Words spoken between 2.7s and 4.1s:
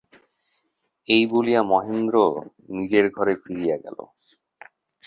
নিজের ঘরে ফিরিয়া গেল।